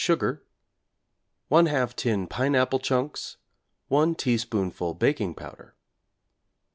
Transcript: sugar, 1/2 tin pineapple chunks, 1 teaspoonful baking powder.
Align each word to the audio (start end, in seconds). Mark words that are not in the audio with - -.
sugar, 0.03 0.41
1/2 1.51 1.95
tin 1.95 2.25
pineapple 2.25 2.79
chunks, 2.79 3.37
1 3.89 4.15
teaspoonful 4.15 4.95
baking 4.95 5.35
powder. 5.35 5.75